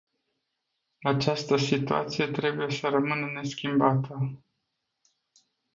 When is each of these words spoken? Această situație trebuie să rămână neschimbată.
Această 1.01 1.55
situație 1.57 2.27
trebuie 2.31 2.69
să 2.69 2.87
rămână 2.87 3.31
neschimbată. 3.31 4.43